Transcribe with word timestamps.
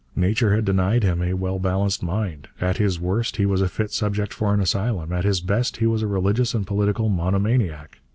Nature 0.15 0.55
had 0.55 0.65
denied 0.65 1.03
him 1.03 1.21
a 1.21 1.35
well 1.35 1.59
balanced 1.59 2.01
mind. 2.01 2.47
At 2.59 2.77
his 2.77 2.99
worst 2.99 3.35
he 3.37 3.45
was 3.45 3.61
a 3.61 3.69
fit 3.69 3.91
subject 3.91 4.33
for 4.33 4.51
an 4.51 4.59
asylum, 4.59 5.13
at 5.13 5.25
his 5.25 5.41
best 5.41 5.77
he 5.77 5.85
was 5.85 6.01
a 6.01 6.07
religious 6.07 6.55
and 6.55 6.65
political 6.65 7.07
monomaniac.' 7.07 7.99